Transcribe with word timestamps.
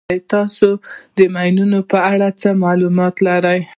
تاسې 0.31 0.69
د 1.17 1.19
ماین 1.33 1.57
په 1.91 1.97
اړه 2.11 2.29
څه 2.41 2.49
معلومات 2.63 3.15
لرئ. 3.27 3.61